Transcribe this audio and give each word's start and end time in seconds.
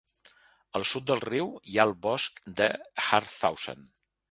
Al 0.79 0.85
sud 0.91 1.05
del 1.11 1.21
riu 1.25 1.51
hi 1.73 1.77
ha 1.81 1.85
el 1.91 1.95
bosc 2.07 2.41
de 2.61 2.73
Harthausen. 3.05 3.89